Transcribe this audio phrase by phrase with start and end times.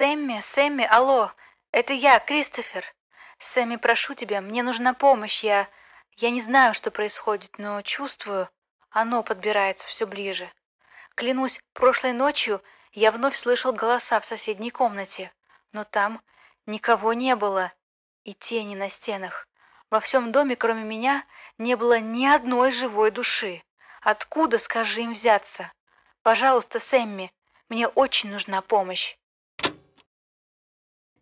[0.00, 1.30] Сэмми, Сэмми, алло,
[1.72, 2.86] это я, Кристофер.
[3.38, 5.68] Сэмми, прошу тебя, мне нужна помощь, я...
[6.16, 8.48] Я не знаю, что происходит, но чувствую,
[8.88, 10.50] оно подбирается все ближе.
[11.16, 15.34] Клянусь, прошлой ночью я вновь слышал голоса в соседней комнате,
[15.72, 16.22] но там
[16.64, 17.70] никого не было
[18.24, 19.48] и тени на стенах.
[19.90, 21.26] Во всем доме, кроме меня,
[21.58, 23.62] не было ни одной живой души.
[24.00, 25.70] Откуда, скажи им, взяться?
[26.22, 27.34] Пожалуйста, Сэмми,
[27.68, 29.18] мне очень нужна помощь.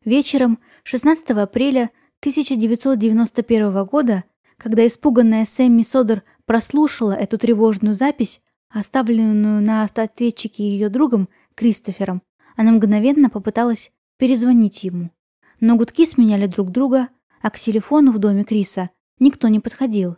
[0.09, 1.91] Вечером 16 апреля
[2.21, 4.25] 1991 года,
[4.57, 8.41] когда испуганная Сэмми Содер прослушала эту тревожную запись,
[8.71, 12.23] оставленную на автоответчике ее другом Кристофером,
[12.57, 15.11] она мгновенно попыталась перезвонить ему.
[15.61, 17.11] Но гудки сменяли друг друга,
[17.43, 20.17] а к телефону в доме Криса никто не подходил.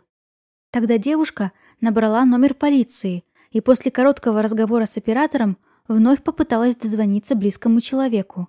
[0.71, 5.57] Тогда девушка набрала номер полиции и после короткого разговора с оператором
[5.89, 8.47] вновь попыталась дозвониться близкому человеку.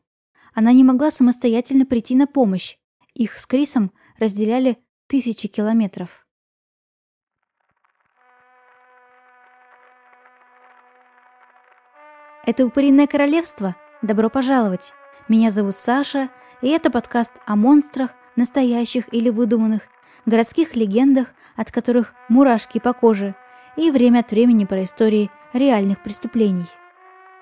[0.54, 2.76] Она не могла самостоятельно прийти на помощь.
[3.14, 6.26] Их с Крисом разделяли тысячи километров.
[12.44, 13.76] Это «Упыриное королевство».
[14.02, 14.92] Добро пожаловать!
[15.28, 16.28] Меня зовут Саша,
[16.60, 19.82] и это подкаст о монстрах, настоящих или выдуманных,
[20.26, 23.36] городских легендах, от которых мурашки по коже,
[23.76, 26.66] и время от времени про истории реальных преступлений.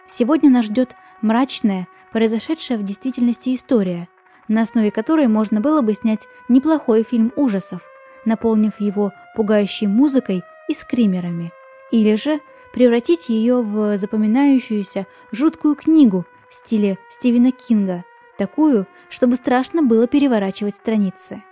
[0.06, 4.09] Сегодня нас ждет мрачная, произошедшая в действительности история,
[4.48, 7.83] на основе которой можно было бы снять неплохой фильм ужасов,
[8.25, 11.53] наполнив его пугающей музыкой и скримерами,
[11.91, 12.41] или же
[12.73, 18.05] превратить ее в запоминающуюся жуткую книгу в стиле Стивена Кинга,
[18.39, 21.42] такую, чтобы страшно было переворачивать страницы.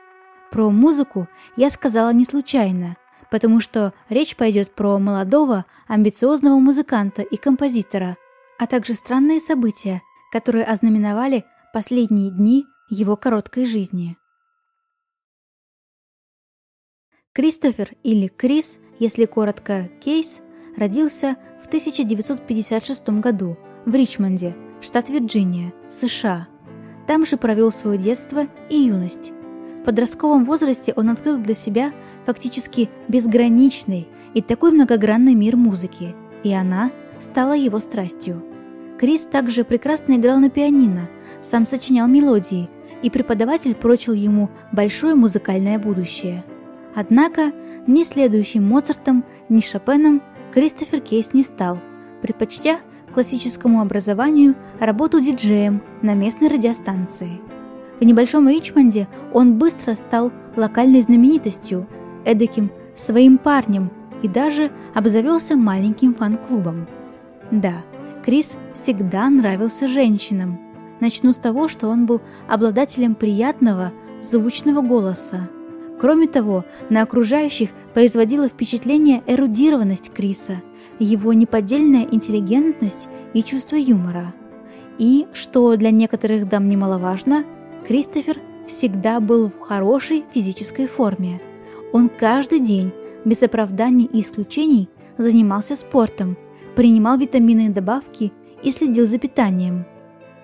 [0.50, 2.96] Про музыку я сказала не случайно,
[3.30, 8.16] потому что речь пойдет про молодого, амбициозного музыканта и композитора,
[8.58, 14.16] а также странные события, которые ознаменовали последние дни его короткой жизни.
[17.32, 20.42] Кристофер или Крис, если коротко Кейс,
[20.76, 23.56] родился в 1956 году
[23.86, 26.48] в Ричмонде, штат Вирджиния, США.
[27.06, 29.32] Там же провел свое детство и юность.
[29.80, 31.92] В подростковом возрасте он открыл для себя
[32.26, 36.90] фактически безграничный и такой многогранный мир музыки, и она
[37.20, 38.47] стала его страстью.
[38.98, 41.08] Крис также прекрасно играл на пианино,
[41.40, 42.68] сам сочинял мелодии,
[43.02, 46.44] и преподаватель прочил ему большое музыкальное будущее.
[46.96, 47.52] Однако
[47.86, 50.20] ни следующим Моцартом, ни Шопеном
[50.52, 51.78] Кристофер Кейс не стал,
[52.22, 52.80] предпочтя
[53.14, 57.40] классическому образованию работу диджеем на местной радиостанции.
[58.00, 61.86] В небольшом Ричмонде он быстро стал локальной знаменитостью,
[62.24, 63.92] эдаким своим парнем
[64.22, 66.88] и даже обзавелся маленьким фан-клубом.
[67.50, 67.84] Да,
[68.24, 70.58] Крис всегда нравился женщинам.
[71.00, 75.48] Начну с того, что он был обладателем приятного, звучного голоса.
[76.00, 80.62] Кроме того, на окружающих производила впечатление эрудированность Криса,
[80.98, 84.34] его неподдельная интеллигентность и чувство юмора.
[84.98, 87.44] И, что для некоторых дам немаловажно,
[87.86, 91.40] Кристофер всегда был в хорошей физической форме.
[91.92, 92.92] Он каждый день,
[93.24, 96.36] без оправданий и исключений, занимался спортом–
[96.78, 99.84] принимал витаминные добавки и следил за питанием.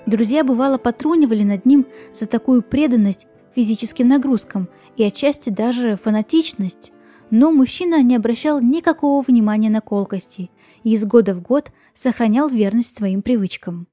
[0.05, 6.93] Друзья бывало потрунивали над ним за такую преданность физическим нагрузкам и отчасти даже фанатичность,
[7.31, 10.51] но мужчина не обращал никакого внимания на колкости
[10.83, 13.87] и из года в год сохранял верность своим привычкам.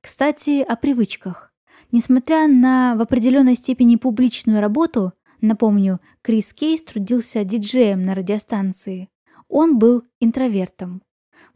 [0.00, 1.52] Кстати, о привычках.
[1.92, 9.08] Несмотря на в определенной степени публичную работу, напомню, Крис Кейс трудился диджеем на радиостанции,
[9.48, 11.02] он был интровертом.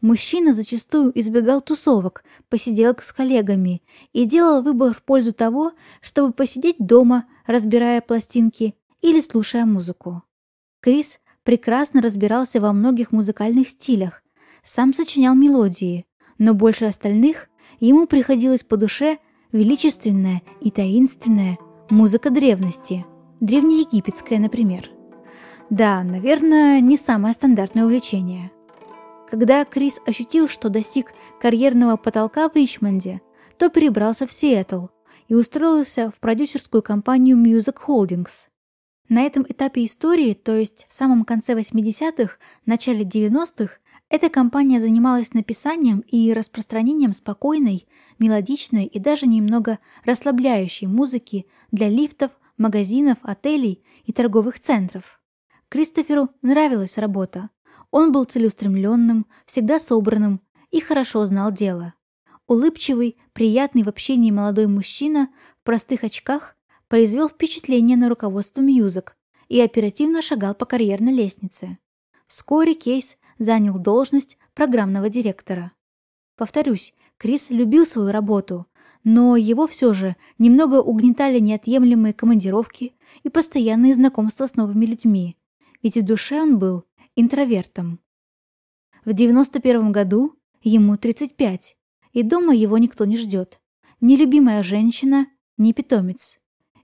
[0.00, 6.76] Мужчина зачастую избегал тусовок, посиделок с коллегами и делал выбор в пользу того, чтобы посидеть
[6.78, 10.22] дома, разбирая пластинки или слушая музыку.
[10.80, 14.22] Крис прекрасно разбирался во многих музыкальных стилях,
[14.62, 16.06] сам сочинял мелодии,
[16.38, 19.18] но больше остальных ему приходилось по душе
[19.52, 21.58] величественная и таинственная
[21.90, 23.04] музыка древности,
[23.40, 24.88] древнеегипетская, например.
[25.68, 28.50] Да, наверное, не самое стандартное увлечение–
[29.30, 33.20] когда Крис ощутил, что достиг карьерного потолка в Ричмонде,
[33.58, 34.86] то перебрался в Сиэтл
[35.28, 38.48] и устроился в продюсерскую компанию Music Holdings.
[39.08, 43.78] На этом этапе истории, то есть в самом конце 80-х, начале 90-х,
[44.08, 47.86] эта компания занималась написанием и распространением спокойной,
[48.18, 55.20] мелодичной и даже немного расслабляющей музыки для лифтов, магазинов, отелей и торговых центров.
[55.68, 57.50] Кристоферу нравилась работа.
[57.90, 60.40] Он был целеустремленным, всегда собранным
[60.70, 61.94] и хорошо знал дело.
[62.46, 65.28] Улыбчивый, приятный в общении молодой мужчина
[65.60, 66.56] в простых очках
[66.88, 69.16] произвел впечатление на руководство Мьюзок
[69.48, 71.78] и оперативно шагал по карьерной лестнице.
[72.26, 75.72] Вскоре Кейс занял должность программного директора.
[76.36, 78.66] Повторюсь, Крис любил свою работу,
[79.04, 85.36] но его все же немного угнетали неотъемлемые командировки и постоянные знакомства с новыми людьми,
[85.82, 86.84] ведь в душе он был
[87.20, 88.00] интровертом.
[89.04, 91.76] В 91 году ему 35,
[92.12, 93.60] и дома его никто не ждет.
[94.00, 95.26] Ни любимая женщина,
[95.56, 96.40] ни питомец.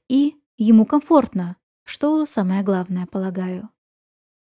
[0.09, 3.71] И ему комфортно, что самое главное, полагаю.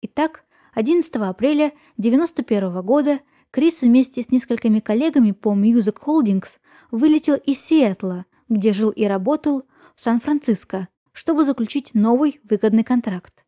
[0.01, 3.19] Итак, 11 апреля 91 года
[3.51, 6.59] Крис вместе с несколькими коллегами по Music Holdings
[6.91, 9.63] вылетел из Сиэтла, где жил и работал,
[9.95, 13.44] в Сан-Франциско, чтобы заключить новый выгодный контракт.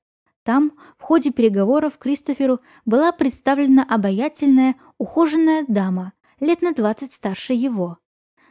[0.47, 7.97] Там, в ходе переговоров Кристоферу была представлена обаятельная, ухоженная дама, лет на 20 старше его.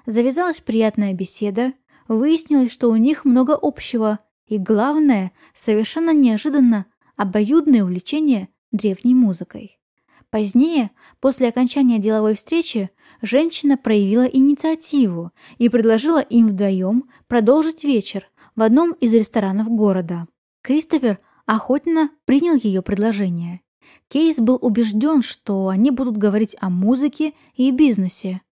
[0.05, 1.73] Завязалась приятная беседа,
[2.07, 6.85] выяснилось, что у них много общего, и главное, совершенно неожиданно,
[7.17, 9.81] обоюдное увлечение древней музыкой.
[10.29, 12.91] Позднее, после окончания деловой встречи,
[13.23, 20.27] женщина проявила инициативу и предложила им вдвоем продолжить вечер в одном из ресторанов города.
[20.61, 23.61] Кристофер охотно принял ее предложение.
[24.09, 28.43] Кейс был убежден, что они будут говорить о музыке и бизнесе.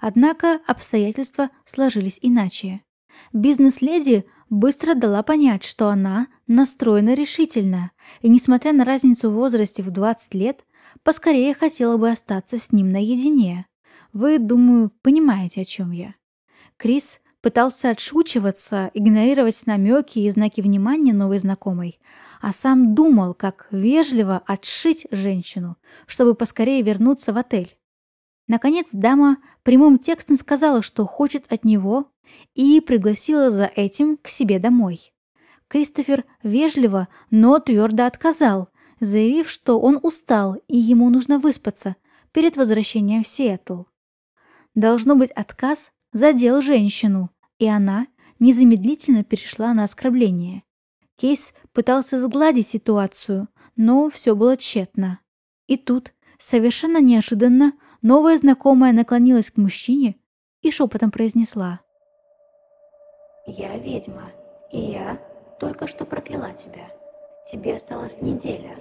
[0.00, 2.82] Однако обстоятельства сложились иначе.
[3.32, 9.90] Бизнес-леди быстро дала понять, что она настроена решительно, и, несмотря на разницу в возрасте в
[9.90, 10.64] 20 лет,
[11.02, 13.66] поскорее хотела бы остаться с ним наедине.
[14.12, 16.14] Вы, думаю, понимаете, о чем я.
[16.76, 22.00] Крис пытался отшучиваться, игнорировать намеки и знаки внимания новой знакомой,
[22.40, 25.76] а сам думал, как вежливо отшить женщину,
[26.06, 27.76] чтобы поскорее вернуться в отель.
[28.48, 32.10] Наконец дама прямым текстом сказала, что хочет от него,
[32.54, 35.12] и пригласила за этим к себе домой.
[35.68, 38.70] Кристофер вежливо, но твердо отказал,
[39.00, 41.96] заявив, что он устал и ему нужно выспаться
[42.32, 43.82] перед возвращением в Сиэтл.
[44.74, 48.06] Должно быть, отказ задел женщину, и она
[48.38, 50.62] незамедлительно перешла на оскорбление.
[51.16, 55.20] Кейс пытался сгладить ситуацию, но все было тщетно.
[55.66, 57.72] И тут, совершенно неожиданно,
[58.02, 60.16] новая знакомая наклонилась к мужчине
[60.62, 61.80] и шепотом произнесла.
[63.46, 64.32] «Я ведьма,
[64.72, 65.20] и я
[65.60, 66.88] только что прокляла тебя.
[67.50, 68.76] Тебе осталась неделя».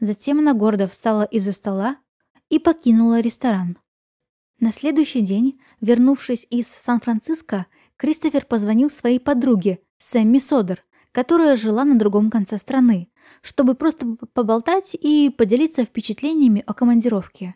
[0.00, 1.96] Затем она гордо встала из-за стола
[2.50, 3.78] и покинула ресторан.
[4.58, 7.66] На следующий день, вернувшись из Сан-Франциско,
[7.96, 10.82] Кристофер позвонил своей подруге, Сэмми Содер,
[11.12, 13.08] которая жила на другом конце страны,
[13.42, 17.54] чтобы просто поболтать и поделиться впечатлениями о командировке.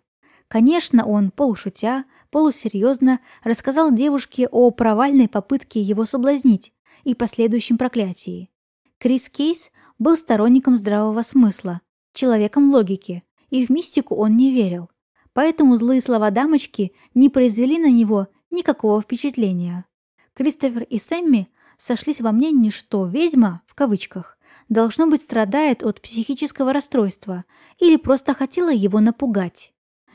[0.49, 6.73] Конечно, он, полушутя, полусерьезно, рассказал девушке о провальной попытке его соблазнить
[7.05, 8.51] и последующем проклятии.
[8.99, 11.81] Крис Кейс был сторонником здравого смысла,
[12.13, 14.91] человеком логики, и в мистику он не верил.
[15.33, 19.87] Поэтому злые слова дамочки не произвели на него никакого впечатления.
[20.35, 24.39] Кристофер и Сэмми сошлись во мнении, что «ведьма» в кавычках
[24.69, 27.45] должно быть страдает от психического расстройства
[27.79, 29.73] или просто хотела его напугать.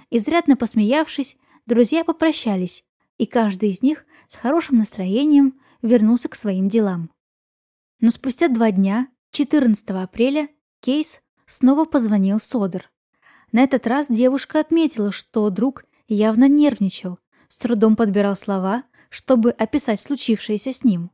[0.09, 2.85] Изрядно посмеявшись, друзья попрощались,
[3.17, 7.11] и каждый из них с хорошим настроением вернулся к своим делам.
[7.99, 12.91] Но спустя два дня, 14 апреля, Кейс снова позвонил Содер.
[13.55, 20.01] На этот раз девушка отметила, что друг явно нервничал, с трудом подбирал слова, чтобы описать
[20.01, 21.09] случившееся с ним.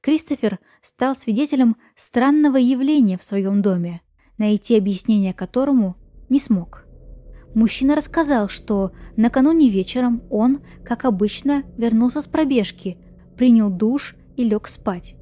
[0.00, 4.00] Кристофер стал свидетелем странного явления в своем доме,
[4.38, 5.96] найти объяснение которому
[6.30, 6.86] не смог.
[7.54, 12.96] Мужчина рассказал, что накануне вечером он, как обычно, вернулся с пробежки,
[13.36, 15.16] принял душ и лег спать.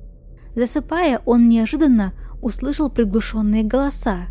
[0.54, 4.26] Засыпая, он неожиданно услышал приглушенные голоса.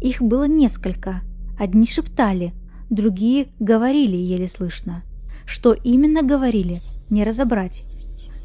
[0.00, 1.20] Их было несколько.
[1.58, 2.52] Одни шептали,
[2.90, 5.02] другие говорили еле слышно.
[5.46, 7.84] Что именно говорили, не разобрать.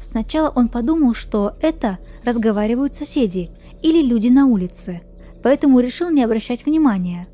[0.00, 3.50] Сначала он подумал, что это разговаривают соседи
[3.82, 5.02] или люди на улице,
[5.42, 7.28] поэтому решил не обращать внимания.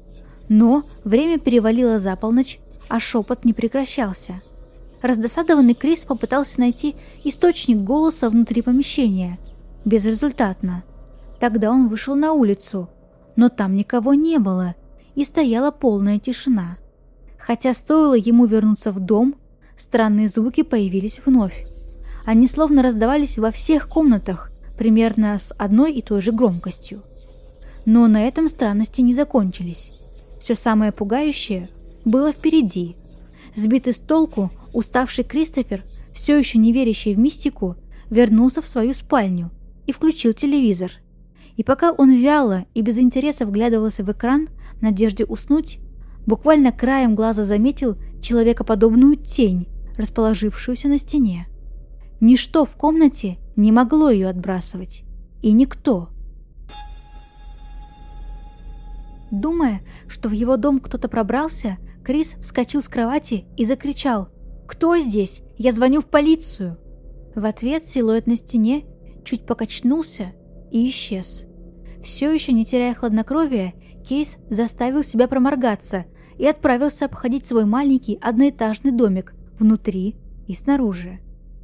[0.48, 2.58] Но время перевалило за полночь,
[2.88, 4.40] а шепот не прекращался.
[5.02, 9.38] Раздосадованный Крис попытался найти источник голоса внутри помещения.
[9.84, 10.82] Безрезультатно.
[11.38, 12.88] Тогда он вышел на улицу,
[13.36, 14.74] но там никого не было,
[15.18, 16.78] и стояла полная тишина.
[17.38, 19.34] Хотя стоило ему вернуться в дом,
[19.76, 21.66] странные звуки появились вновь.
[22.24, 27.02] Они словно раздавались во всех комнатах, примерно с одной и той же громкостью.
[27.84, 29.90] Но на этом странности не закончились.
[30.38, 31.68] Все самое пугающее
[32.04, 32.94] было впереди.
[33.56, 35.82] Сбитый с толку, уставший Кристофер,
[36.14, 37.74] все еще не верящий в мистику,
[38.08, 39.50] вернулся в свою спальню
[39.84, 40.92] и включил телевизор.
[41.58, 44.48] И пока он вяло и без интереса вглядывался в экран
[44.78, 45.80] в надежде уснуть,
[46.24, 51.48] буквально краем глаза заметил человекоподобную тень, расположившуюся на стене.
[52.20, 55.02] Ничто в комнате не могло ее отбрасывать.
[55.42, 56.10] И никто.
[59.32, 64.28] Думая, что в его дом кто-то пробрался, Крис вскочил с кровати и закричал
[64.68, 65.42] «Кто здесь?
[65.56, 66.78] Я звоню в полицию!»
[67.34, 68.84] В ответ силуэт на стене
[69.24, 70.32] чуть покачнулся
[70.70, 71.47] и исчез.
[72.02, 73.74] Все еще не теряя хладнокровия,
[74.06, 76.06] Кейс заставил себя проморгаться
[76.38, 81.20] и отправился обходить свой маленький одноэтажный домик внутри и снаружи.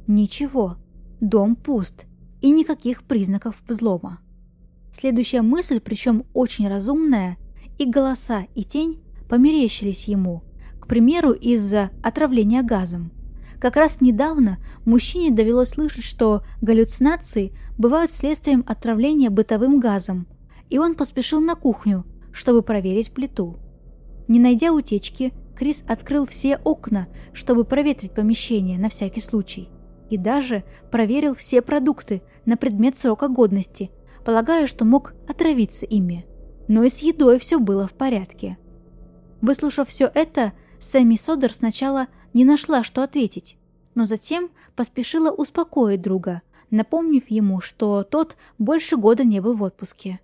[0.07, 0.77] Ничего,
[1.21, 2.05] дом пуст
[2.41, 4.19] и никаких признаков взлома.
[4.91, 7.37] Следующая мысль, причем очень разумная,
[7.77, 10.43] и голоса, и тень померещились ему,
[10.79, 13.11] к примеру, из-за отравления газом.
[13.65, 20.27] Как раз недавно мужчине довелось слышать, что галлюцинации бывают следствием отравления бытовым газом,
[20.69, 23.57] и он поспешил на кухню, чтобы проверить плиту.
[24.27, 29.69] Не найдя утечки, Крис открыл все окна, чтобы проветрить помещение на всякий случай.
[30.11, 33.89] И даже проверил все продукты на предмет срока годности,
[34.23, 36.27] полагая, что мог отравиться ими.
[36.67, 38.59] Но и с едой все было в порядке.
[39.41, 43.57] Выслушав все это, Сэмми Содер сначала не нашла, что ответить,
[43.95, 50.19] но затем поспешила успокоить друга, напомнив ему, что тот больше года не был в отпуске.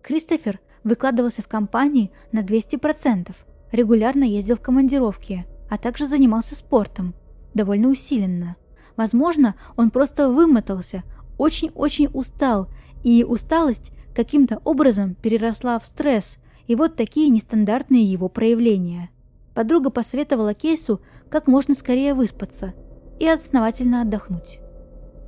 [0.00, 3.34] Кристофер выкладывался в компании на 200%,
[3.72, 7.14] регулярно ездил в командировки, а также занимался спортом,
[7.52, 8.56] довольно усиленно.
[8.96, 11.02] Возможно, он просто вымотался,
[11.36, 12.68] очень-очень устал,
[13.04, 16.38] и усталость каким-то образом переросла в стресс,
[16.68, 19.10] и вот такие нестандартные его проявления.
[19.54, 22.74] Подруга посоветовала Кейсу как можно скорее выспаться
[23.18, 24.60] и основательно отдохнуть.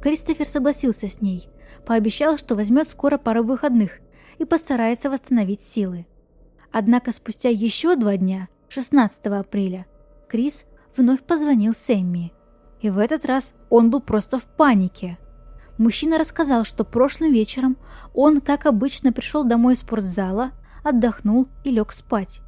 [0.03, 1.49] Кристофер согласился с ней,
[1.87, 3.99] пообещал, что возьмет скоро пару выходных
[4.39, 6.07] и постарается восстановить силы.
[6.73, 9.87] Однако спустя еще два дня, 16 апреля,
[10.29, 10.65] Крис
[10.97, 12.33] вновь позвонил Сэмми.
[12.81, 15.19] И в этот раз он был просто в панике.
[15.79, 17.77] Мужчина рассказал, что прошлым вечером
[18.15, 20.53] он, как обычно, пришел домой из спортзала,
[20.83, 22.41] отдохнул и лег спать.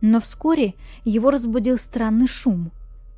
[0.00, 0.74] Но вскоре
[1.04, 2.70] его разбудил странный шум.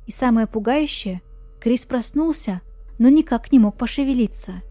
[0.07, 1.21] И самое пугающее,
[1.59, 2.61] Крис проснулся,
[2.97, 4.61] но никак не мог пошевелиться.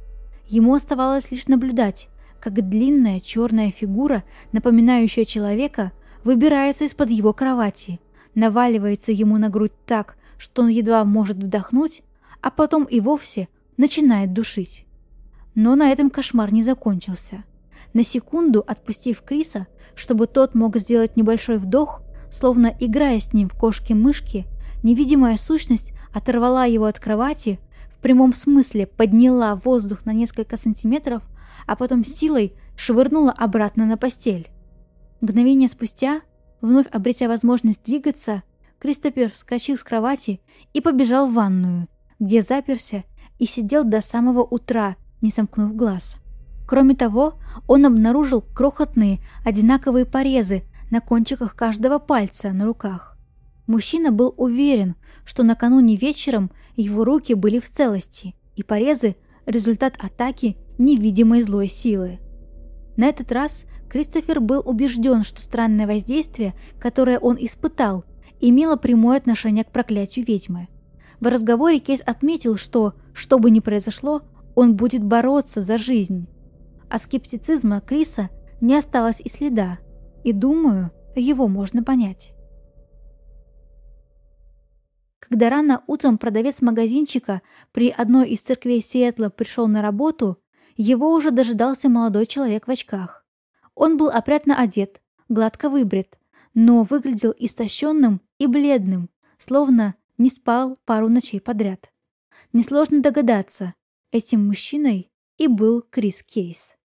[0.47, 2.09] Ему оставалось лишь наблюдать,
[2.41, 5.93] как длинная черная фигура, напоминающая человека,
[6.25, 8.01] выбирается из-под его кровати,
[8.35, 12.03] наваливается ему на грудь так, что он едва может вдохнуть,
[12.41, 14.87] а потом и вовсе начинает душить.
[15.55, 17.45] Но на этом кошмар не закончился.
[17.99, 22.01] На секунду отпустив Криса, чтобы тот мог сделать небольшой вдох,
[22.31, 24.47] словно играя с ним в кошки-мышки,
[24.85, 27.59] невидимая сущность оторвала его от кровати,
[27.91, 31.25] в прямом смысле подняла воздух на несколько сантиметров,
[31.67, 34.49] а потом силой швырнула обратно на постель.
[35.21, 36.21] Мгновение спустя,
[36.61, 38.45] вновь обретя возможность двигаться,
[38.79, 40.41] Кристофер вскочил с кровати
[40.73, 41.89] и побежал в ванную,
[42.21, 43.03] где заперся
[43.41, 46.15] и сидел до самого утра, не сомкнув глаз.
[46.69, 53.17] Кроме того, он обнаружил крохотные одинаковые порезы на кончиках каждого пальца на руках.
[53.67, 54.95] Мужчина был уверен,
[55.25, 62.19] что накануне вечером его руки были в целости, и порезы– результат атаки невидимой злой силы.
[62.99, 68.05] На этот раз Кристофер был убежден, что странное воздействие, которое он испытал,
[68.41, 70.69] имело прямое отношение к проклятию ведьмы.
[71.19, 74.21] В разговоре Кейс отметил, что, что бы ни произошло,
[74.55, 76.29] он будет бороться за жизнь.
[76.91, 78.31] А скептицизма Криса
[78.61, 79.79] не осталось и следа,
[80.25, 82.33] и, думаю, его можно понять.
[85.19, 87.43] Когда рано утром продавец магазинчика
[87.73, 90.39] при одной из церквей Сиэтла пришел на работу,
[90.77, 93.27] его уже дожидался молодой человек в очках.
[93.75, 96.19] Он был опрятно одет, гладко выбрит,
[96.55, 101.93] но выглядел истощенным и бледным, словно не спал пару ночей подряд.
[102.53, 103.75] Несложно догадаться,
[104.11, 106.78] этим мужчиной и был Крис Кейс.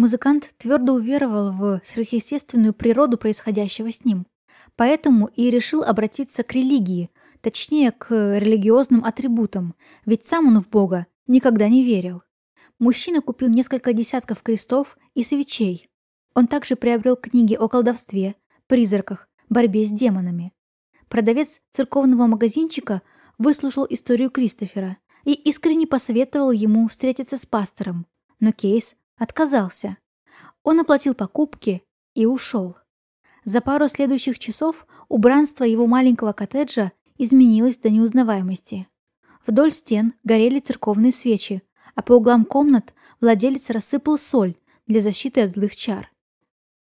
[0.00, 4.26] Музыкант твердо уверовал в сверхъестественную природу происходящего с ним,
[4.74, 7.10] поэтому и решил обратиться к религии,
[7.42, 9.74] точнее, к религиозным атрибутам,
[10.06, 12.22] ведь сам он в Бога никогда не верил.
[12.78, 15.90] Мужчина купил несколько десятков крестов и свечей.
[16.34, 18.36] Он также приобрел книги о колдовстве,
[18.68, 20.54] призраках, борьбе с демонами.
[21.10, 23.02] Продавец церковного магазинчика
[23.36, 28.06] выслушал историю Кристофера и искренне посоветовал ему встретиться с пастором,
[28.38, 29.98] но Кейс отказался.
[30.64, 31.84] Он оплатил покупки
[32.14, 32.76] и ушел.
[33.44, 38.88] За пару следующих часов убранство его маленького коттеджа изменилась до неузнаваемости.
[39.46, 41.62] Вдоль стен горели церковные свечи,
[41.94, 46.10] а по углам комнат владелец рассыпал соль для защиты от злых чар.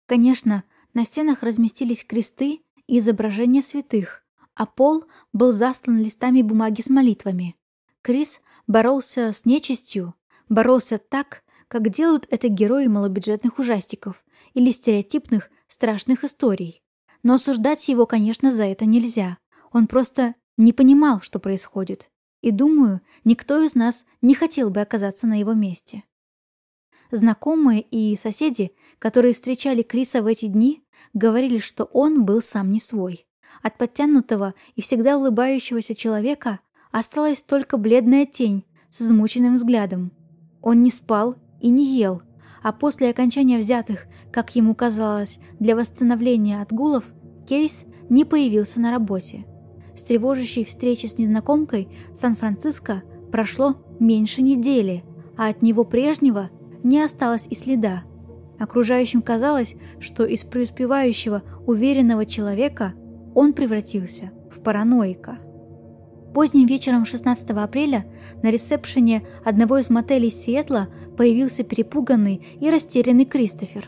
[0.06, 0.64] Конечно,
[0.94, 4.26] на стенах разместились кресты и изображения святых,
[4.56, 7.56] а пол был застлан листами бумаги с молитвами.
[8.02, 10.16] Крис боролся с нечистью,
[10.50, 11.45] боролся так,
[11.76, 16.82] как делают это герои малобюджетных ужастиков или стереотипных страшных историй.
[17.22, 19.40] Но осуждать его, конечно, за это нельзя.
[19.74, 22.12] Он просто не понимал, что происходит.
[22.40, 26.06] И думаю, никто из нас не хотел бы оказаться на его месте.
[27.12, 30.82] Знакомые и соседи, которые встречали Криса в эти дни,
[31.14, 33.28] говорили, что он был сам не свой.
[33.62, 36.62] От подтянутого и всегда улыбающегося человека
[36.94, 40.14] осталась только бледная тень с измученным взглядом.
[40.62, 42.22] Он не спал и не ел,
[42.64, 47.06] а после окончания взятых, как ему казалось, для восстановления отгулов,
[47.48, 49.46] Кейс не появился на работе.
[49.96, 55.04] С тревожащей встречи с незнакомкой Сан-Франциско прошло меньше недели,
[55.38, 56.50] а от него прежнего
[56.84, 58.04] не осталось и следа.
[58.60, 62.94] Окружающим казалось, что из преуспевающего, уверенного человека
[63.34, 65.38] он превратился в параноика.
[66.36, 68.06] Поздним вечером 16 апреля
[68.44, 73.88] на ресепшене одного из мотелей Сиэтла появился перепуганный и растерянный Кристофер.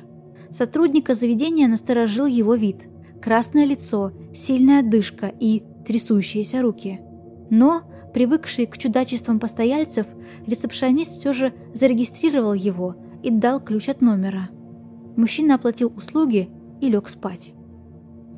[0.50, 2.88] Сотрудника заведения насторожил его вид.
[3.22, 7.01] Красное лицо, сильная дышка и трясущиеся руки.
[7.50, 7.82] Но,
[8.13, 10.08] привыкший к чудачествам постояльцев,
[10.46, 14.48] ресепшонист все же зарегистрировал его и дал ключ от номера.
[15.18, 16.50] Мужчина оплатил услуги
[16.80, 17.51] и лег спать.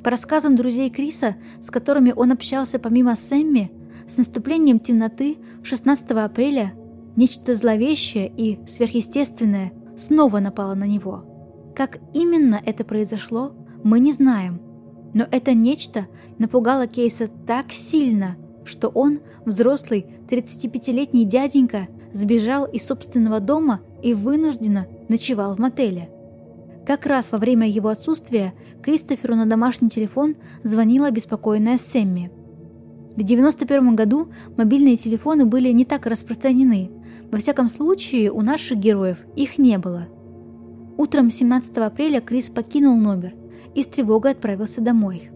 [0.02, 3.70] По рассказам друзей Криса, с которыми он общался помимо Сэмми,
[4.10, 6.72] с наступлением темноты 16 апреля
[7.14, 11.72] нечто зловещее и сверхъестественное снова напало на него.
[11.76, 14.60] Как именно это произошло, мы не знаем.
[15.14, 23.38] Но это нечто напугало Кейса так сильно, что он, взрослый 35-летний дяденька, сбежал из собственного
[23.38, 26.10] дома и вынужденно ночевал в мотеле.
[26.84, 32.32] Как раз во время его отсутствия Кристоферу на домашний телефон звонила обеспокоенная Сэмми.
[33.16, 36.90] В 91 году мобильные телефоны были не так распространены.
[37.30, 40.08] Во всяком случае, у наших героев их не было.
[40.96, 43.34] Утром 17 апреля Крис покинул номер
[43.74, 45.30] и с тревогой отправился домой.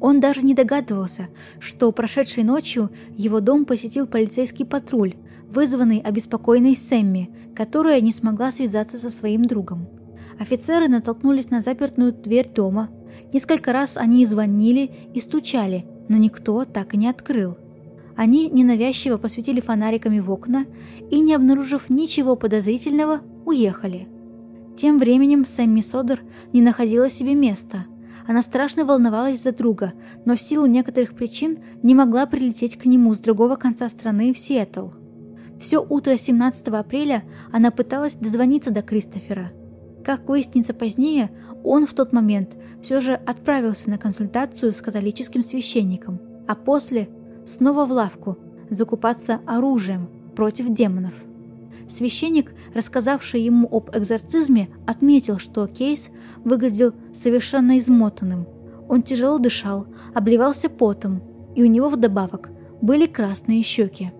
[0.00, 5.14] Он даже не догадывался, что прошедшей ночью его дом посетил полицейский патруль,
[5.50, 9.88] вызванный обеспокоенной Сэмми, которая не смогла связаться со своим другом.
[10.38, 12.90] Офицеры натолкнулись на запертую дверь дома.
[13.32, 17.56] Несколько раз они звонили и стучали, но никто так и не открыл.
[18.16, 20.66] Они ненавязчиво посветили фонариками в окна
[21.10, 24.08] и, не обнаружив ничего подозрительного, уехали.
[24.76, 27.86] Тем временем Сэмми Содер не находила себе места–
[28.28, 29.94] она страшно волновалась за друга,
[30.26, 34.38] но в силу некоторых причин не могла прилететь к нему с другого конца страны в
[34.38, 34.88] Сиэтл.
[35.58, 39.50] Все утро 17 апреля она пыталась дозвониться до Кристофера.
[40.08, 41.30] Как выяснится позднее,
[41.62, 47.10] он в тот момент все же отправился на консультацию с католическим священником, а после
[47.44, 48.38] снова в лавку
[48.70, 51.12] закупаться оружием против демонов.
[51.90, 56.08] Священник, рассказавший ему об экзорцизме, отметил, что Кейс
[56.42, 58.48] выглядел совершенно измотанным.
[58.88, 61.22] Он тяжело дышал, обливался потом,
[61.54, 62.48] и у него вдобавок
[62.80, 64.12] были красные щеки.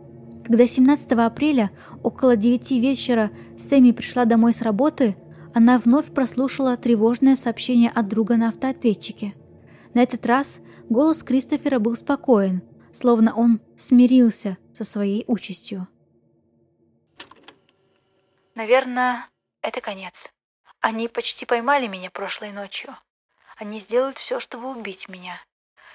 [0.44, 1.70] Когда 17 апреля
[2.02, 5.16] около 9 вечера Сэмми пришла домой с работы,
[5.58, 9.34] она вновь прослушала тревожное сообщение от друга на автоответчике.
[9.92, 15.88] На этот раз голос Кристофера был спокоен, словно он смирился со своей участью.
[18.54, 19.26] Наверное,
[19.60, 20.32] это конец.
[20.78, 22.94] Они почти поймали меня прошлой ночью.
[23.56, 25.40] Они сделают все, чтобы убить меня.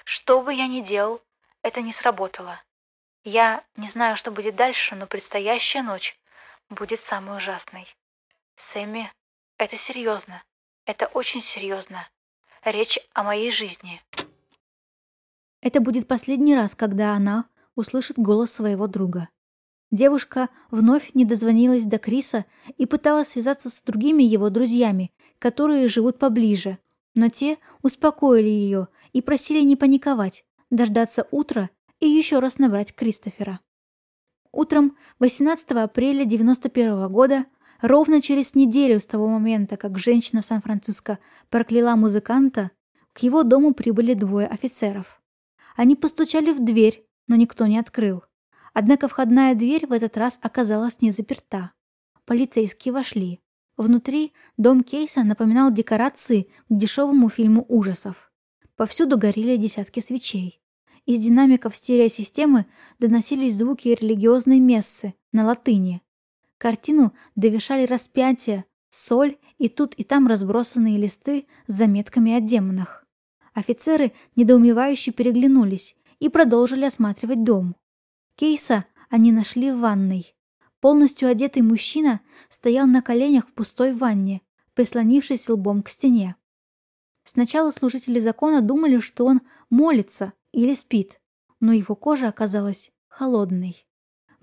[0.04, 1.22] Что бы я ни делал,
[1.62, 2.60] это не сработало.
[3.22, 6.18] Я не знаю, что будет дальше, но предстоящая ночь
[6.68, 7.86] будет самой ужасной.
[8.56, 9.10] Сэмми,
[9.58, 10.42] это серьезно.
[10.86, 12.06] Это очень серьезно.
[12.64, 14.00] Речь о моей жизни.
[15.60, 19.28] Это будет последний раз, когда она услышит голос своего друга.
[19.90, 26.18] Девушка вновь не дозвонилась до Криса и пыталась связаться с другими его друзьями, которые живут
[26.18, 26.78] поближе,
[27.14, 33.60] но те успокоили ее и просили не паниковать, дождаться утра и еще раз набрать Кристофера.
[34.52, 37.46] Утром 18 апреля 91 года,
[37.84, 41.18] ровно через неделю с того момента, как женщина в Сан-Франциско
[41.50, 42.70] прокляла музыканта,
[43.12, 45.20] к его дому прибыли двое офицеров.
[45.76, 48.24] Они постучали в дверь, но никто не открыл.
[48.72, 51.72] Однако входная дверь в этот раз оказалась не заперта.
[52.24, 53.40] Полицейские вошли.
[53.76, 58.32] Внутри дом Кейса напоминал декорации к дешевому фильму ужасов.
[58.76, 60.60] Повсюду горели десятки свечей.
[61.04, 62.64] Из динамиков стереосистемы
[62.98, 66.00] доносились звуки религиозной мессы на латыни.
[66.58, 73.06] Картину довершали распятия, соль и тут и там разбросанные листы с заметками о демонах.
[73.52, 77.76] Офицеры недоумевающе переглянулись и продолжили осматривать дом.
[78.36, 80.34] Кейса они нашли в ванной.
[80.80, 84.42] Полностью одетый мужчина стоял на коленях в пустой ванне,
[84.74, 86.36] прислонившись лбом к стене.
[87.22, 89.40] Сначала служители закона думали, что он
[89.70, 91.20] молится или спит,
[91.60, 93.86] но его кожа оказалась холодной.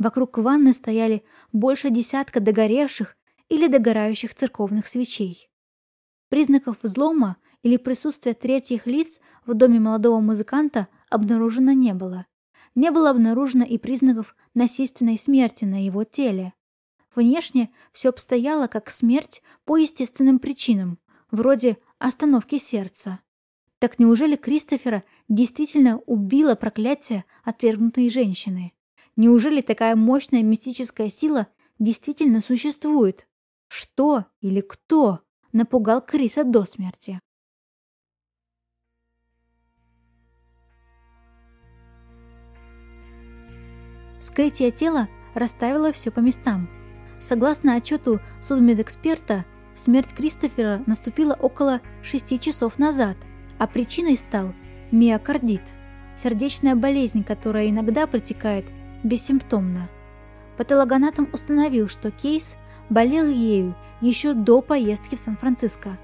[0.01, 3.15] Вокруг ванны стояли больше десятка догоревших
[3.49, 5.47] или догорающих церковных свечей.
[6.27, 12.25] Признаков взлома или присутствия третьих лиц в доме молодого музыканта обнаружено не было.
[12.73, 16.53] Не было обнаружено и признаков насильственной смерти на его теле.
[17.13, 20.97] Внешне все обстояло как смерть по естественным причинам,
[21.29, 23.19] вроде остановки сердца.
[23.77, 28.73] Так неужели Кристофера действительно убило проклятие отвергнутой женщины?
[29.15, 31.47] Неужели такая мощная мистическая сила
[31.79, 33.27] действительно существует?
[33.67, 35.19] Что или кто
[35.51, 37.19] напугал Криса до смерти?
[44.19, 46.69] Вскрытие тела расставило все по местам.
[47.19, 49.45] Согласно отчету судмедэксперта,
[49.75, 53.17] смерть Кристофера наступила около 6 часов назад,
[53.57, 54.53] а причиной стал
[54.91, 55.63] миокардит–
[56.15, 58.65] сердечная болезнь, которая иногда протекает
[59.03, 59.89] бессимптомно.
[60.57, 62.55] Патологоанатом установил, что Кейс
[62.89, 65.97] болел ею еще до поездки в Сан-Франциско.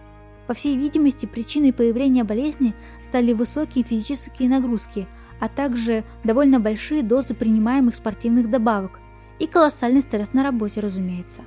[0.48, 5.08] По всей видимости, причиной появления болезни стали высокие физические нагрузки,
[5.40, 9.00] а также довольно большие дозы принимаемых спортивных добавок
[9.40, 11.44] и колоссальный стресс на работе, разумеется.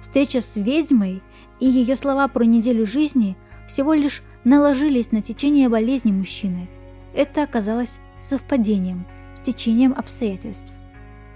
[0.00, 1.22] Встреча с ведьмой
[1.58, 6.68] и ее слова про неделю жизни всего лишь наложились на течение болезни мужчины.
[7.14, 9.04] Это оказалось совпадением,
[9.34, 10.72] стечением обстоятельств.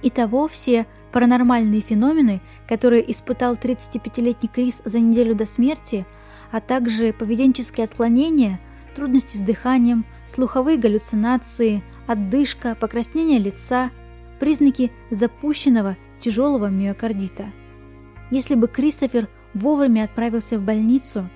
[0.02, 6.06] Итого все паранормальные феномены, которые испытал 35-летний Крис за неделю до смерти,
[6.50, 8.60] а также поведенческие отклонения,
[8.94, 13.90] трудности с дыханием, слуховые галлюцинации, отдышка, покраснение лица,
[14.38, 17.46] признаки запущенного тяжелого миокардита.
[18.30, 21.28] Если бы Кристофер вовремя отправился в больницу,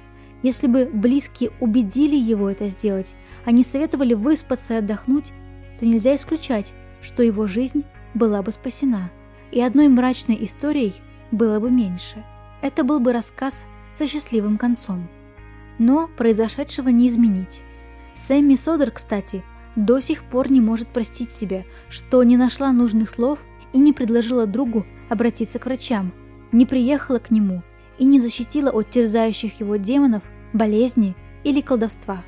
[0.43, 5.33] если бы близкие убедили его это сделать, они советовали выспаться и отдохнуть,
[5.79, 9.11] то нельзя исключать, что его жизнь была бы спасена,
[9.51, 10.95] и одной мрачной историей
[11.31, 12.25] было бы меньше.
[12.63, 15.09] Это был бы рассказ со счастливым концом.
[15.79, 17.63] Но произошедшего не изменить.
[18.15, 19.43] Сэмми Содер, кстати,
[19.77, 23.41] до сих пор не может простить себя, что не нашла нужных слов
[23.73, 26.13] и не предложила другу обратиться к врачам,
[26.53, 27.63] не приехала к нему
[27.99, 30.23] и не защитила от терзающих его демонов,
[30.53, 32.23] болезни или колдовства.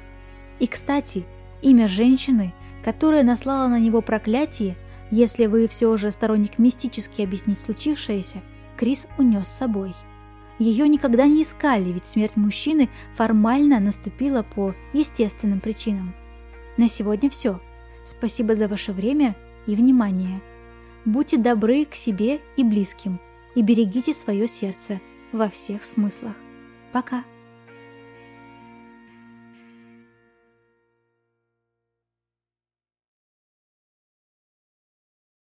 [0.59, 1.25] И, кстати,
[1.63, 2.53] имя женщины,
[2.85, 4.77] которая наслала на него проклятие,
[5.11, 8.43] если вы все же сторонник мистически объяснить случившееся,
[8.77, 9.95] Крис унес с собой.
[10.59, 16.15] Ее никогда не искали, ведь смерть мужчины формально наступила по естественным причинам.
[16.77, 17.61] На сегодня все.
[18.05, 20.41] Спасибо за ваше время и внимание.
[21.05, 23.21] Будьте добры к себе и близким,
[23.55, 25.01] и берегите свое сердце
[25.33, 26.35] во всех смыслах.
[26.93, 27.25] Пока!